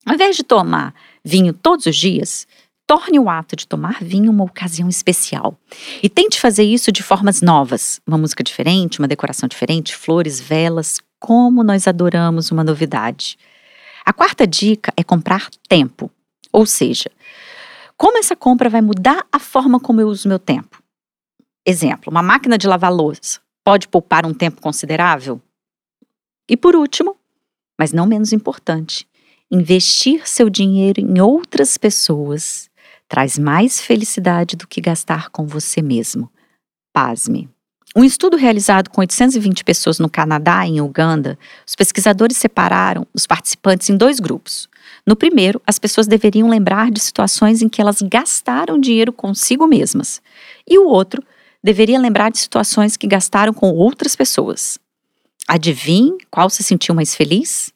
Ao 0.04 0.14
invés 0.14 0.36
de 0.36 0.42
tomar 0.42 0.94
vinho 1.24 1.54
todos 1.54 1.86
os 1.86 1.96
dias, 1.96 2.46
torne 2.86 3.18
o 3.18 3.28
ato 3.28 3.56
de 3.56 3.66
tomar 3.66 4.02
vinho 4.02 4.30
uma 4.30 4.44
ocasião 4.44 4.88
especial. 4.88 5.58
E 6.02 6.08
tente 6.08 6.40
fazer 6.40 6.64
isso 6.64 6.92
de 6.92 7.02
formas 7.02 7.40
novas. 7.40 8.00
Uma 8.06 8.18
música 8.18 8.44
diferente, 8.44 8.98
uma 8.98 9.08
decoração 9.08 9.48
diferente, 9.48 9.96
flores, 9.96 10.40
velas. 10.40 11.00
Como 11.18 11.62
nós 11.64 11.88
adoramos 11.88 12.50
uma 12.50 12.62
novidade. 12.62 13.38
A 14.04 14.12
quarta 14.12 14.46
dica 14.46 14.92
é 14.96 15.02
comprar 15.02 15.48
tempo. 15.68 16.10
Ou 16.52 16.66
seja, 16.66 17.10
como 17.96 18.18
essa 18.18 18.36
compra 18.36 18.68
vai 18.68 18.82
mudar 18.82 19.26
a 19.32 19.38
forma 19.38 19.80
como 19.80 20.00
eu 20.00 20.08
uso 20.08 20.28
meu 20.28 20.38
tempo? 20.38 20.82
Exemplo, 21.66 22.10
uma 22.10 22.22
máquina 22.22 22.58
de 22.58 22.66
lavar 22.66 22.92
louça 22.92 23.40
pode 23.64 23.88
poupar 23.88 24.26
um 24.26 24.34
tempo 24.34 24.60
considerável? 24.60 25.40
E 26.46 26.56
por 26.56 26.76
último, 26.76 27.16
mas 27.78 27.92
não 27.92 28.04
menos 28.04 28.34
importante, 28.34 29.08
investir 29.50 30.28
seu 30.28 30.50
dinheiro 30.50 31.00
em 31.00 31.18
outras 31.20 31.78
pessoas 31.78 32.68
traz 33.08 33.38
mais 33.38 33.80
felicidade 33.80 34.56
do 34.56 34.66
que 34.66 34.80
gastar 34.80 35.30
com 35.30 35.46
você 35.46 35.82
mesmo. 35.82 36.30
Pasme. 36.92 37.48
Um 37.96 38.02
estudo 38.02 38.36
realizado 38.36 38.90
com 38.90 39.00
820 39.00 39.62
pessoas 39.62 40.00
no 40.00 40.08
Canadá 40.08 40.66
e 40.66 40.70
em 40.70 40.80
Uganda, 40.80 41.38
os 41.64 41.76
pesquisadores 41.76 42.36
separaram 42.36 43.06
os 43.14 43.24
participantes 43.24 43.88
em 43.88 43.96
dois 43.96 44.18
grupos. 44.18 44.68
No 45.06 45.14
primeiro, 45.14 45.62
as 45.64 45.78
pessoas 45.78 46.08
deveriam 46.08 46.48
lembrar 46.48 46.90
de 46.90 46.98
situações 47.00 47.62
em 47.62 47.68
que 47.68 47.80
elas 47.80 48.02
gastaram 48.02 48.80
dinheiro 48.80 49.12
consigo 49.12 49.66
mesmas. 49.66 50.20
E 50.68 50.78
o 50.78 50.88
outro 50.88 51.22
deveria 51.62 51.98
lembrar 51.98 52.30
de 52.30 52.38
situações 52.38 52.96
que 52.96 53.06
gastaram 53.06 53.52
com 53.54 53.70
outras 53.70 54.16
pessoas. 54.16 54.78
Adivinhe 55.46 56.18
qual 56.30 56.50
se 56.50 56.62
sentiu 56.62 56.94
mais 56.94 57.14
feliz? 57.14 57.73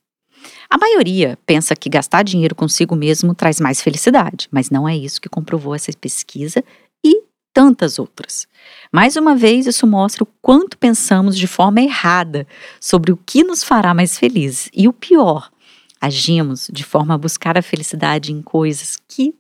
A 0.70 0.76
maioria 0.76 1.38
pensa 1.46 1.75
que 1.75 1.88
gastar 1.88 2.22
dinheiro 2.22 2.54
consigo 2.54 2.94
mesmo 2.94 3.34
traz 3.34 3.58
mais 3.58 3.80
felicidade, 3.80 4.48
mas 4.50 4.68
não 4.68 4.88
é 4.88 4.96
isso 4.96 5.20
que 5.20 5.28
comprovou 5.28 5.75
essa 5.75 5.90
pesquisa 5.98 6.62
e 7.02 7.22
tantas 7.54 7.98
outras. 7.98 8.46
Mais 8.92 9.16
uma 9.16 9.34
vez, 9.34 9.66
isso 9.66 9.87
mostra 9.87 10.25
o 10.25 10.28
quanto 10.42 10.76
pensamos 10.76 11.37
de 11.37 11.46
forma 11.46 11.80
errada 11.80 12.46
sobre 12.80 13.12
o 13.12 13.16
que 13.16 13.42
nos 13.42 13.64
fará 13.64 13.94
mais 13.94 14.18
felizes. 14.18 14.68
E 14.75 14.87
o 14.87 14.92
pior, 14.92 15.50
agimos 15.98 16.68
de 16.70 16.84
forma 16.84 17.14
a 17.14 17.18
buscar 17.18 17.56
a 17.56 17.62
felicidade 17.62 18.30
em 18.30 18.42
coisas 18.42 18.98
que 19.08 19.34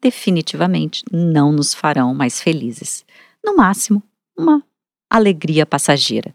definitivamente 0.00 1.04
não 1.12 1.52
nos 1.52 1.72
farão 1.72 2.12
mais 2.12 2.40
felizes. 2.40 3.04
No 3.44 3.54
máximo, 3.54 4.02
uma 4.36 4.62
alegria 5.08 5.64
passageira. 5.64 6.34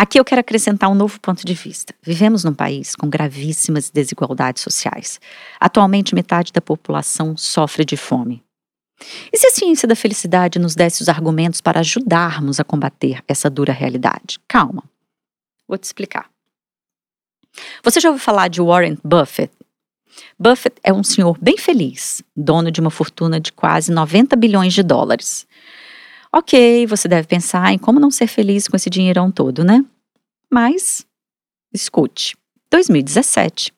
Aqui 0.00 0.20
eu 0.20 0.24
quero 0.24 0.40
acrescentar 0.40 0.88
um 0.88 0.94
novo 0.94 1.18
ponto 1.18 1.44
de 1.44 1.54
vista. 1.54 1.92
Vivemos 2.00 2.44
num 2.44 2.54
país 2.54 2.94
com 2.94 3.08
gravíssimas 3.08 3.90
desigualdades 3.90 4.62
sociais. 4.62 5.20
Atualmente, 5.58 6.14
metade 6.14 6.52
da 6.52 6.60
população 6.60 7.36
sofre 7.36 7.84
de 7.84 7.96
fome. 7.96 8.40
E 9.32 9.36
se 9.36 9.48
a 9.48 9.50
ciência 9.50 9.88
da 9.88 9.96
felicidade 9.96 10.56
nos 10.56 10.76
desse 10.76 11.02
os 11.02 11.08
argumentos 11.08 11.60
para 11.60 11.80
ajudarmos 11.80 12.60
a 12.60 12.64
combater 12.64 13.24
essa 13.26 13.50
dura 13.50 13.72
realidade? 13.72 14.38
Calma, 14.46 14.84
vou 15.66 15.76
te 15.76 15.84
explicar. 15.84 16.30
Você 17.82 17.98
já 17.98 18.08
ouviu 18.08 18.22
falar 18.22 18.46
de 18.46 18.62
Warren 18.62 18.96
Buffett? 19.02 19.52
Buffett 20.38 20.76
é 20.84 20.92
um 20.92 21.02
senhor 21.02 21.36
bem 21.40 21.58
feliz, 21.58 22.22
dono 22.36 22.70
de 22.70 22.80
uma 22.80 22.90
fortuna 22.90 23.40
de 23.40 23.52
quase 23.52 23.90
90 23.90 24.36
bilhões 24.36 24.72
de 24.72 24.84
dólares. 24.84 25.44
Ok, 26.32 26.86
você 26.86 27.08
deve 27.08 27.26
pensar 27.26 27.72
em 27.72 27.78
como 27.78 27.98
não 27.98 28.10
ser 28.10 28.26
feliz 28.26 28.68
com 28.68 28.76
esse 28.76 28.90
dinheirão 28.90 29.30
todo, 29.30 29.64
né? 29.64 29.84
Mas, 30.50 31.06
escute. 31.72 32.36
2017, 32.70 33.72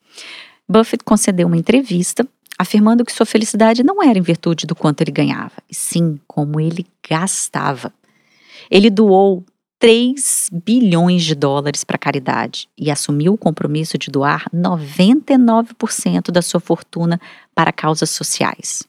Buffett 0.67 1.03
concedeu 1.03 1.47
uma 1.47 1.57
entrevista 1.57 2.27
afirmando 2.57 3.03
que 3.05 3.11
sua 3.11 3.25
felicidade 3.25 3.83
não 3.83 4.03
era 4.03 4.19
em 4.19 4.21
virtude 4.21 4.67
do 4.67 4.75
quanto 4.75 5.01
ele 5.01 5.11
ganhava, 5.11 5.55
e 5.69 5.73
sim 5.73 6.19
como 6.27 6.59
ele 6.59 6.85
gastava. 7.09 7.91
Ele 8.69 8.89
doou 8.89 9.43
3 9.79 10.49
bilhões 10.63 11.23
de 11.23 11.33
dólares 11.33 11.83
para 11.83 11.97
caridade 11.97 12.69
e 12.77 12.91
assumiu 12.91 13.33
o 13.33 13.37
compromisso 13.37 13.97
de 13.97 14.11
doar 14.11 14.45
99% 14.53 16.29
da 16.31 16.41
sua 16.41 16.59
fortuna 16.59 17.19
para 17.55 17.71
causas 17.71 18.11
sociais. 18.11 18.83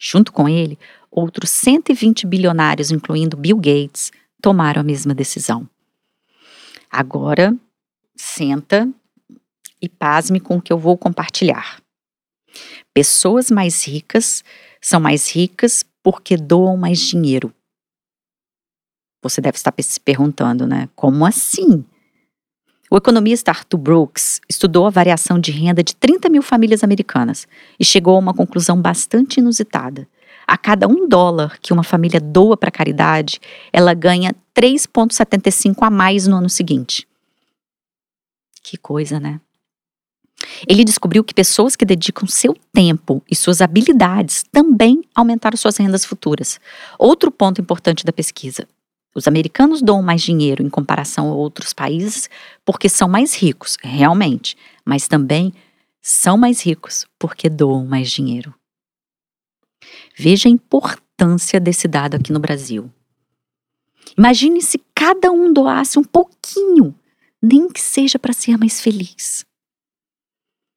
Junto 0.00 0.32
com 0.32 0.48
ele, 0.48 0.78
outros 1.10 1.50
120 1.50 2.26
bilionários, 2.26 2.90
incluindo 2.90 3.36
Bill 3.36 3.56
Gates, 3.56 4.10
tomaram 4.40 4.80
a 4.80 4.84
mesma 4.84 5.14
decisão. 5.14 5.68
Agora, 6.90 7.54
senta 8.16 8.88
e 9.80 9.88
pasme 9.88 10.40
com 10.40 10.56
o 10.56 10.62
que 10.62 10.72
eu 10.72 10.78
vou 10.78 10.96
compartilhar. 10.96 11.80
Pessoas 12.92 13.50
mais 13.50 13.86
ricas 13.86 14.42
são 14.80 15.00
mais 15.00 15.30
ricas 15.30 15.84
porque 16.02 16.36
doam 16.36 16.76
mais 16.76 16.98
dinheiro. 16.98 17.52
Você 19.22 19.40
deve 19.40 19.56
estar 19.56 19.74
se 19.80 20.00
perguntando, 20.00 20.66
né? 20.66 20.88
Como 20.94 21.26
assim? 21.26 21.84
O 22.90 22.96
economista 22.96 23.50
Arthur 23.50 23.78
Brooks 23.78 24.40
estudou 24.48 24.86
a 24.86 24.90
variação 24.90 25.38
de 25.38 25.50
renda 25.50 25.82
de 25.82 25.94
30 25.94 26.28
mil 26.30 26.42
famílias 26.42 26.82
americanas 26.82 27.46
e 27.78 27.84
chegou 27.84 28.16
a 28.16 28.18
uma 28.18 28.32
conclusão 28.32 28.80
bastante 28.80 29.40
inusitada. 29.40 30.08
A 30.48 30.56
cada 30.56 30.88
um 30.88 31.06
dólar 31.06 31.58
que 31.60 31.74
uma 31.74 31.82
família 31.82 32.18
doa 32.18 32.56
para 32.56 32.70
caridade, 32.70 33.38
ela 33.70 33.92
ganha 33.92 34.34
3,75 34.56 35.76
a 35.82 35.90
mais 35.90 36.26
no 36.26 36.36
ano 36.36 36.48
seguinte. 36.48 37.06
Que 38.62 38.78
coisa, 38.78 39.20
né? 39.20 39.42
Ele 40.66 40.86
descobriu 40.86 41.22
que 41.22 41.34
pessoas 41.34 41.76
que 41.76 41.84
dedicam 41.84 42.26
seu 42.26 42.56
tempo 42.72 43.22
e 43.30 43.36
suas 43.36 43.60
habilidades 43.60 44.42
também 44.50 45.04
aumentaram 45.14 45.58
suas 45.58 45.76
rendas 45.76 46.06
futuras. 46.06 46.58
Outro 46.98 47.30
ponto 47.30 47.60
importante 47.60 48.02
da 48.02 48.12
pesquisa: 48.12 48.66
os 49.14 49.28
americanos 49.28 49.82
doam 49.82 50.00
mais 50.00 50.22
dinheiro 50.22 50.62
em 50.62 50.70
comparação 50.70 51.28
a 51.28 51.34
outros 51.34 51.74
países 51.74 52.30
porque 52.64 52.88
são 52.88 53.06
mais 53.06 53.34
ricos, 53.34 53.76
realmente, 53.82 54.56
mas 54.82 55.06
também 55.06 55.52
são 56.00 56.38
mais 56.38 56.62
ricos 56.64 57.04
porque 57.18 57.50
doam 57.50 57.84
mais 57.84 58.10
dinheiro. 58.10 58.57
Veja 60.16 60.48
a 60.48 60.52
importância 60.52 61.60
desse 61.60 61.86
dado 61.86 62.16
aqui 62.16 62.32
no 62.32 62.40
Brasil. 62.40 62.90
Imagine 64.16 64.60
se 64.62 64.80
cada 64.94 65.30
um 65.30 65.52
doasse 65.52 65.98
um 65.98 66.04
pouquinho, 66.04 66.94
nem 67.42 67.68
que 67.68 67.80
seja 67.80 68.18
para 68.18 68.32
ser 68.32 68.56
mais 68.56 68.80
feliz. 68.80 69.44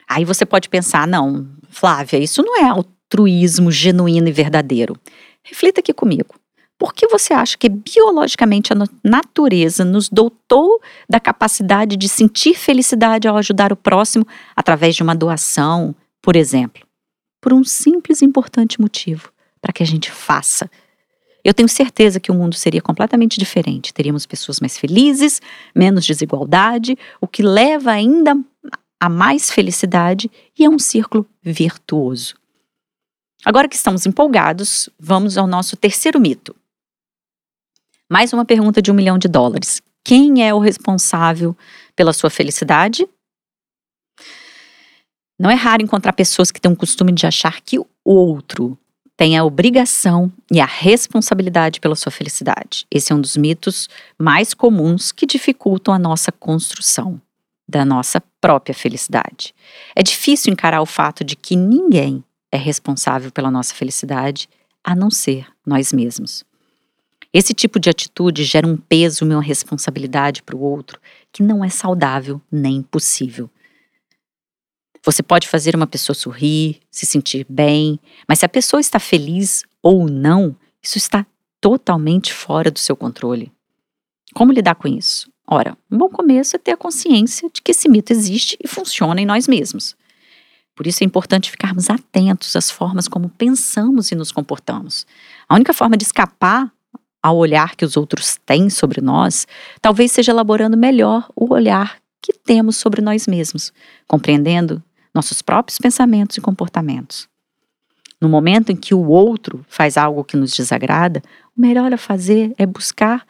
Aí 0.08 0.26
você 0.26 0.46
pode 0.46 0.70
pensar: 0.70 1.08
não, 1.08 1.48
Flávia, 1.70 2.18
isso 2.18 2.44
não 2.44 2.58
é 2.58 2.70
altruísmo 2.70 3.72
genuíno 3.72 4.28
e 4.28 4.32
verdadeiro. 4.32 4.96
Reflita 5.44 5.80
aqui 5.80 5.94
comigo. 5.94 6.36
Por 6.78 6.94
que 6.94 7.08
você 7.08 7.34
acha 7.34 7.58
que 7.58 7.70
biologicamente 7.70 8.74
a 8.74 8.76
natureza 9.04 9.86
nos 9.86 10.10
dotou 10.10 10.82
da 11.08 11.20
capacidade 11.20 11.96
de 11.96 12.10
sentir 12.10 12.56
felicidade 12.56 13.28
ao 13.28 13.38
ajudar 13.38 13.72
o 13.72 13.76
próximo 13.76 14.26
através 14.56 14.96
de 14.96 15.04
uma 15.04 15.16
doação, 15.16 15.96
por 16.22 16.36
exemplo? 16.36 16.82
Por 17.42 17.52
um 17.52 17.64
simples 17.64 18.22
e 18.22 18.26
importante 18.26 18.80
motivo: 18.80 19.34
para 19.60 19.74
que 19.74 19.84
a 19.84 19.86
gente 19.86 20.12
faça. 20.12 20.70
Eu 21.44 21.56
tenho 21.56 21.68
certeza 21.68 22.20
que 22.20 22.32
o 22.32 22.36
mundo 22.36 22.56
seria 22.56 22.82
completamente 22.82 23.40
diferente. 23.40 23.94
Teríamos 23.94 24.28
pessoas 24.28 24.60
mais 24.60 24.78
felizes, 24.78 25.42
menos 25.76 26.06
desigualdade, 26.06 26.96
o 27.20 27.28
que 27.28 27.42
leva 27.42 27.92
ainda 27.92 28.38
a 29.00 29.10
mais 29.10 29.50
felicidade 29.50 30.30
e 30.58 30.64
é 30.64 30.70
um 30.70 30.78
círculo 30.78 31.28
virtuoso. 31.42 32.36
Agora 33.44 33.68
que 33.68 33.76
estamos 33.76 34.06
empolgados, 34.06 34.88
vamos 35.00 35.36
ao 35.36 35.48
nosso 35.48 35.76
terceiro 35.76 36.20
mito. 36.20 36.56
Mais 38.08 38.32
uma 38.34 38.46
pergunta 38.46 38.80
de 38.80 38.92
um 38.92 38.94
milhão 38.94 39.18
de 39.18 39.28
dólares. 39.28 39.82
Quem 40.04 40.48
é 40.48 40.54
o 40.54 40.60
responsável 40.60 41.58
pela 41.96 42.14
sua 42.14 42.30
felicidade? 42.30 43.08
Não 45.42 45.50
é 45.50 45.56
raro 45.56 45.82
encontrar 45.82 46.14
pessoas 46.14 46.52
que 46.52 46.62
têm 46.62 46.72
o 46.72 46.76
costume 46.76 47.12
de 47.12 47.26
achar 47.26 47.62
que 47.62 47.80
o 47.80 47.88
outro 48.06 48.78
tem 49.18 49.36
a 49.36 49.44
obrigação 49.44 50.32
e 50.52 50.60
a 50.60 50.68
responsabilidade 50.68 51.80
pela 51.80 51.96
sua 51.96 52.12
felicidade. 52.12 52.86
Esse 52.92 53.12
é 53.12 53.16
um 53.16 53.20
dos 53.20 53.36
mitos 53.36 53.90
mais 54.20 54.54
comuns 54.54 55.12
que 55.12 55.26
dificultam 55.26 55.96
a 55.96 55.98
nossa 55.98 56.32
construção 56.32 57.20
da 57.68 57.84
nossa 57.84 58.22
própria 58.40 58.76
felicidade. 58.76 59.56
É 59.96 60.04
difícil 60.04 60.54
encarar 60.54 60.80
o 60.80 60.86
fato 60.86 61.24
de 61.24 61.36
que 61.36 61.56
ninguém 61.56 62.24
é 62.52 62.58
responsável 62.58 63.32
pela 63.32 63.50
nossa 63.50 63.74
felicidade 63.74 64.48
a 64.84 64.96
não 64.96 65.10
ser 65.10 65.48
nós 65.66 65.92
mesmos. 65.92 66.46
Esse 67.34 67.56
tipo 67.56 67.80
de 67.80 67.90
atitude 67.90 68.44
gera 68.44 68.68
um 68.68 68.78
peso 68.78 69.26
e 69.26 69.28
uma 69.28 69.42
responsabilidade 69.42 70.44
para 70.44 70.56
o 70.56 70.62
outro 70.62 71.00
que 71.32 71.42
não 71.42 71.66
é 71.66 71.70
saudável 71.70 72.40
nem 72.52 72.84
possível. 72.84 73.50
Você 75.04 75.24
pode 75.24 75.48
fazer 75.48 75.76
uma 75.76 75.88
pessoa 75.88 76.16
sorrir, 76.16 76.80
se 76.92 77.06
sentir 77.06 77.46
bem, 77.50 78.00
mas 78.28 78.40
se 78.40 78.46
a 78.46 78.50
pessoa 78.50 78.80
está 78.80 79.00
feliz 79.00 79.64
ou 79.82 80.08
não, 80.08 80.56
isso 80.82 80.98
está 80.98 81.26
totalmente 81.60 82.32
fora 82.32 82.70
do 82.70 82.80
seu 82.80 82.96
controle. 82.96 83.52
Como 84.34 84.52
lidar 84.52 84.76
com 84.76 84.88
isso? 84.88 85.30
Ora, 85.48 85.78
um 85.92 85.98
bom 85.98 86.08
começo 86.08 86.56
é 86.56 86.60
ter 86.60 86.72
a 86.72 86.78
consciência 86.78 87.50
de 87.52 87.62
que 87.62 87.72
esse 87.72 87.90
mito 87.90 88.14
existe 88.14 88.58
e 88.64 88.68
funciona 88.68 89.20
em 89.20 89.26
nós 89.26 89.48
mesmos. 89.48 89.96
Por 90.76 90.88
isso 90.88 91.04
é 91.04 91.06
importante 91.06 91.52
ficarmos 91.52 91.90
atentos 91.90 92.56
às 92.56 92.72
formas 92.72 93.08
como 93.08 93.30
pensamos 93.30 94.12
e 94.12 94.16
nos 94.16 94.32
comportamos. 94.32 95.06
A 95.50 95.56
única 95.56 95.74
forma 95.74 95.98
de 95.98 96.04
escapar 96.04 96.72
ao 97.22 97.38
olhar 97.38 97.76
que 97.76 97.86
os 97.86 97.98
outros 97.98 98.40
têm 98.46 98.70
sobre 98.70 99.02
nós, 99.02 99.48
talvez 99.82 100.12
seja 100.12 100.32
elaborando 100.32 100.78
melhor 100.78 101.30
o 101.36 101.54
olhar 101.54 101.98
que 102.22 102.34
temos 102.34 102.78
sobre 102.78 103.02
nós 103.02 103.28
mesmos, 103.28 103.74
compreendendo 104.08 104.82
nossos 105.14 105.42
próprios 105.42 105.78
pensamentos 105.78 106.38
e 106.38 106.42
comportamentos. 106.42 107.28
No 108.22 108.30
momento 108.30 108.72
em 108.72 108.76
que 108.76 108.94
o 108.94 109.08
outro 109.08 109.66
faz 109.68 109.98
algo 109.98 110.24
que 110.24 110.38
nos 110.38 110.52
desagrada, 110.52 111.24
o 111.58 111.62
melhor 111.62 111.92
a 111.92 111.98
fazer 111.98 112.54
é 112.58 112.66
buscar 112.66 113.26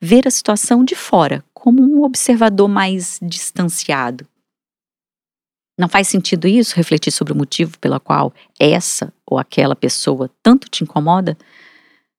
ver 0.00 0.26
a 0.26 0.30
situação 0.30 0.84
de 0.84 0.94
fora, 0.94 1.44
como 1.52 1.82
um 1.82 2.04
observador 2.04 2.68
mais 2.68 3.18
distanciado. 3.20 4.26
Não 5.78 5.88
faz 5.88 6.08
sentido 6.08 6.46
isso, 6.46 6.76
refletir 6.76 7.10
sobre 7.10 7.32
o 7.32 7.36
motivo 7.36 7.78
pelo 7.78 7.98
qual 8.00 8.32
essa 8.58 9.12
ou 9.26 9.38
aquela 9.38 9.76
pessoa 9.76 10.30
tanto 10.42 10.68
te 10.70 10.84
incomoda? 10.84 11.36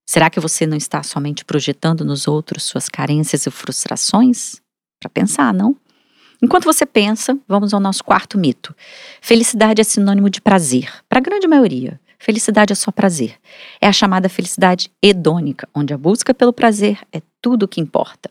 Será 0.06 0.30
que 0.30 0.40
você 0.40 0.68
não 0.68 0.78
está 0.78 1.02
somente 1.02 1.44
projetando 1.44 2.06
nos 2.06 2.28
outros 2.28 2.64
suas 2.64 2.88
carências 2.88 3.46
e 3.46 3.52
frustrações? 3.52 4.62
Para 5.00 5.10
pensar, 5.10 5.54
não? 5.54 5.76
Enquanto 6.42 6.66
você 6.66 6.86
pensa, 6.86 7.38
vamos 7.48 7.74
ao 7.74 7.80
nosso 7.80 8.04
quarto 8.04 8.38
mito. 8.38 8.76
Felicidade 9.22 9.82
é 9.82 9.84
sinônimo 9.84 10.30
de 10.30 10.40
prazer, 10.40 10.92
para 11.10 11.20
a 11.20 11.22
grande 11.22 11.48
maioria. 11.48 12.00
Felicidade 12.20 12.74
é 12.74 12.76
só 12.76 12.92
prazer. 12.92 13.36
É 13.80 13.88
a 13.88 13.94
chamada 13.94 14.30
felicidade 14.30 14.92
hedônica, 15.02 15.68
onde 15.74 15.94
a 15.94 15.98
busca 15.98 16.34
pelo 16.34 16.54
prazer 16.54 17.00
é 17.12 17.22
tudo 17.42 17.64
o 17.64 17.68
que 17.68 17.82
importa. 17.82 18.30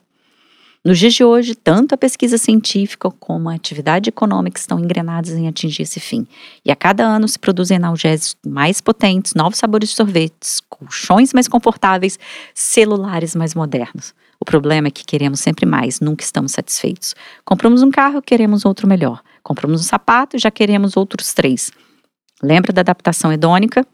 Nos 0.87 0.99
dias 0.99 1.15
de 1.15 1.23
hoje, 1.23 1.53
tanto 1.53 1.93
a 1.93 1.97
pesquisa 1.97 2.37
científica 2.37 3.11
como 3.11 3.49
a 3.49 3.53
atividade 3.53 4.09
econômica 4.09 4.57
estão 4.57 4.79
engrenadas 4.79 5.31
em 5.31 5.45
atingir 5.45 5.81
esse 5.83 5.99
fim. 5.99 6.25
E 6.63 6.71
a 6.71 6.75
cada 6.77 7.03
ano 7.05 7.27
se 7.27 7.37
produzem 7.37 7.75
analgésicos 7.75 8.37
mais 8.45 8.79
potentes, 8.79 9.33
novos 9.33 9.59
sabores 9.59 9.89
de 9.89 9.95
sorvetes, 9.95 10.61
colchões 10.69 11.33
mais 11.33 11.47
confortáveis, 11.47 12.17
celulares 12.53 13.35
mais 13.35 13.53
modernos. 13.53 14.13
O 14.47 14.49
problema 14.49 14.87
é 14.87 14.91
que 14.91 15.03
queremos 15.03 15.41
sempre 15.41 15.65
mais, 15.65 15.99
nunca 15.99 16.23
estamos 16.23 16.53
satisfeitos. 16.53 17.13
Compramos 17.43 17.83
um 17.83 17.91
carro, 17.91 18.21
queremos 18.21 18.63
outro 18.63 18.87
melhor. 18.87 19.21
Compramos 19.43 19.81
um 19.81 19.83
sapato, 19.83 20.39
já 20.39 20.49
queremos 20.49 20.95
outros 20.95 21.33
três. 21.33 21.69
Lembra 22.41 22.71
da 22.71 22.79
adaptação 22.79 23.33
hedônica? 23.33 23.85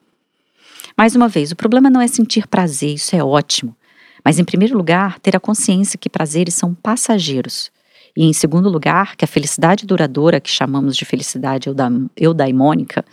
Mais 0.95 1.15
uma 1.15 1.27
vez, 1.27 1.51
o 1.51 1.55
problema 1.55 1.89
não 1.89 1.99
é 1.99 2.07
sentir 2.07 2.45
prazer, 2.45 2.93
isso 2.93 3.15
é 3.15 3.23
ótimo. 3.23 3.75
Mas, 4.23 4.37
em 4.37 4.43
primeiro 4.43 4.77
lugar, 4.77 5.17
ter 5.17 5.35
a 5.35 5.39
consciência 5.39 5.97
que 5.97 6.07
prazeres 6.07 6.53
são 6.53 6.75
passageiros. 6.75 7.71
E, 8.15 8.23
em 8.23 8.31
segundo 8.31 8.69
lugar, 8.69 9.15
que 9.15 9.25
a 9.25 9.27
felicidade 9.27 9.87
duradoura, 9.87 10.39
que 10.39 10.51
chamamos 10.51 10.95
de 10.95 11.03
felicidade 11.03 11.67
eudaimônica, 12.15 13.03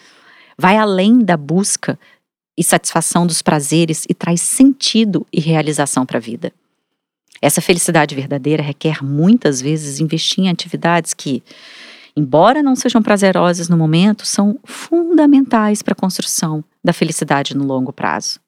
vai 0.59 0.77
além 0.77 1.21
da 1.21 1.39
busca 1.39 1.99
e 2.55 2.63
satisfação 2.63 3.27
dos 3.27 3.41
prazeres 3.41 4.05
e 4.11 4.13
traz 4.13 4.43
sentido 4.43 5.27
e 5.33 5.41
realização 5.41 6.05
para 6.05 6.19
a 6.19 6.21
vida. 6.21 6.53
Essa 7.43 7.61
felicidade 7.61 8.15
verdadeira 8.15 8.63
requer 8.63 9.03
muitas 9.03 9.61
vezes 9.63 9.99
investir 9.99 10.45
em 10.45 10.49
atividades 10.51 11.15
que, 11.15 11.43
embora 12.15 12.63
não 12.63 12.77
sejam 12.77 13.03
prazerosas 13.03 13.69
no 13.69 13.77
momento, 13.77 14.27
são 14.27 14.59
fundamentais 14.65 15.83
para 15.83 15.93
a 15.93 15.97
construção 15.97 16.63
da 16.85 16.93
felicidade 16.93 17.57
no 17.57 17.65
longo 17.65 17.93
prazo. 17.93 18.41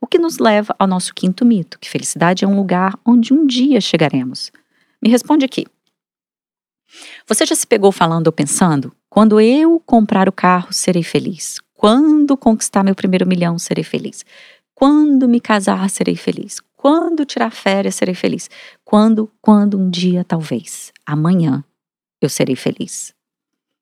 O 0.00 0.06
que 0.06 0.18
nos 0.18 0.38
leva 0.38 0.74
ao 0.78 0.86
nosso 0.86 1.14
quinto 1.14 1.44
mito, 1.44 1.78
que 1.78 1.90
felicidade 1.90 2.44
é 2.44 2.48
um 2.48 2.56
lugar 2.56 2.98
onde 3.04 3.34
um 3.34 3.46
dia 3.46 3.80
chegaremos. 3.80 4.50
Me 5.02 5.10
responde 5.10 5.44
aqui. 5.44 5.66
Você 7.26 7.44
já 7.44 7.54
se 7.54 7.66
pegou 7.66 7.92
falando 7.92 8.28
ou 8.28 8.32
pensando? 8.32 8.92
Quando 9.10 9.40
eu 9.40 9.82
comprar 9.84 10.28
o 10.28 10.32
carro, 10.32 10.72
serei 10.72 11.02
feliz. 11.02 11.58
Quando 11.74 12.36
conquistar 12.36 12.82
meu 12.82 12.94
primeiro 12.94 13.26
milhão, 13.26 13.58
serei 13.58 13.84
feliz. 13.84 14.24
Quando 14.74 15.28
me 15.28 15.40
casar, 15.40 15.88
serei 15.90 16.16
feliz. 16.16 16.60
Quando 16.88 17.26
tirar 17.26 17.50
férias, 17.50 17.96
serei 17.96 18.14
feliz. 18.14 18.48
Quando, 18.84 19.28
quando 19.42 19.76
um 19.76 19.90
dia, 19.90 20.22
talvez, 20.22 20.92
amanhã, 21.04 21.64
eu 22.20 22.28
serei 22.28 22.54
feliz. 22.54 23.12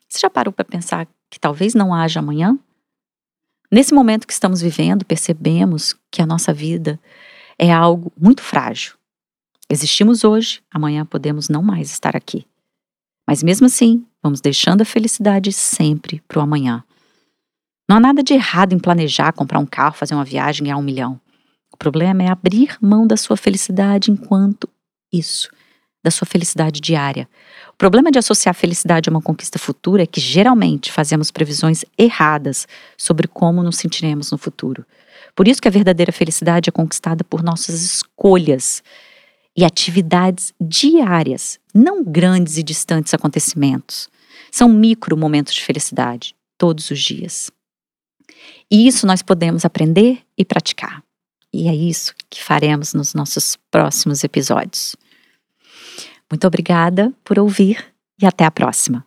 Você 0.08 0.20
já 0.20 0.30
parou 0.30 0.50
para 0.50 0.64
pensar 0.64 1.06
que 1.28 1.38
talvez 1.38 1.74
não 1.74 1.92
haja 1.92 2.20
amanhã? 2.20 2.58
Nesse 3.70 3.92
momento 3.92 4.26
que 4.26 4.32
estamos 4.32 4.62
vivendo, 4.62 5.04
percebemos 5.04 5.94
que 6.10 6.22
a 6.22 6.26
nossa 6.26 6.50
vida 6.50 6.98
é 7.58 7.70
algo 7.70 8.10
muito 8.18 8.42
frágil. 8.42 8.94
Existimos 9.68 10.24
hoje, 10.24 10.62
amanhã 10.70 11.04
podemos 11.04 11.50
não 11.50 11.62
mais 11.62 11.90
estar 11.90 12.16
aqui. 12.16 12.46
Mas 13.26 13.42
mesmo 13.42 13.66
assim, 13.66 14.02
vamos 14.22 14.40
deixando 14.40 14.80
a 14.80 14.86
felicidade 14.86 15.52
sempre 15.52 16.22
para 16.26 16.38
o 16.38 16.42
amanhã. 16.42 16.82
Não 17.86 17.98
há 17.98 18.00
nada 18.00 18.22
de 18.22 18.32
errado 18.32 18.72
em 18.72 18.78
planejar 18.78 19.34
comprar 19.34 19.58
um 19.58 19.66
carro, 19.66 19.94
fazer 19.94 20.14
uma 20.14 20.24
viagem 20.24 20.62
e 20.62 20.64
ganhar 20.64 20.78
um 20.78 20.82
milhão. 20.82 21.20
O 21.74 21.76
problema 21.76 22.22
é 22.22 22.28
abrir 22.28 22.78
mão 22.80 23.04
da 23.04 23.16
sua 23.16 23.36
felicidade 23.36 24.08
enquanto 24.08 24.68
isso 25.12 25.50
da 26.04 26.10
sua 26.10 26.24
felicidade 26.24 26.80
diária. 26.80 27.28
O 27.72 27.76
problema 27.76 28.12
de 28.12 28.18
associar 28.18 28.54
felicidade 28.54 29.08
a 29.08 29.10
uma 29.10 29.20
conquista 29.20 29.58
futura 29.58 30.04
é 30.04 30.06
que 30.06 30.20
geralmente 30.20 30.92
fazemos 30.92 31.32
previsões 31.32 31.82
erradas 31.98 32.68
sobre 32.96 33.26
como 33.26 33.60
nos 33.60 33.78
sentiremos 33.78 34.30
no 34.30 34.38
futuro. 34.38 34.84
Por 35.34 35.48
isso 35.48 35.60
que 35.60 35.66
a 35.66 35.70
verdadeira 35.70 36.12
felicidade 36.12 36.68
é 36.68 36.72
conquistada 36.72 37.24
por 37.24 37.42
nossas 37.42 37.82
escolhas 37.82 38.80
e 39.56 39.64
atividades 39.64 40.52
diárias, 40.60 41.58
não 41.74 42.04
grandes 42.04 42.56
e 42.56 42.62
distantes 42.62 43.14
acontecimentos. 43.14 44.08
São 44.52 44.68
micro 44.68 45.16
momentos 45.16 45.54
de 45.54 45.64
felicidade, 45.64 46.36
todos 46.56 46.90
os 46.90 47.00
dias. 47.00 47.50
E 48.70 48.86
isso 48.86 49.06
nós 49.08 49.22
podemos 49.22 49.64
aprender 49.64 50.20
e 50.38 50.44
praticar. 50.44 51.02
E 51.54 51.68
é 51.68 51.74
isso 51.74 52.12
que 52.28 52.42
faremos 52.42 52.94
nos 52.94 53.14
nossos 53.14 53.56
próximos 53.70 54.24
episódios. 54.24 54.96
Muito 56.28 56.44
obrigada 56.48 57.12
por 57.22 57.38
ouvir 57.38 57.94
e 58.20 58.26
até 58.26 58.44
a 58.44 58.50
próxima. 58.50 59.06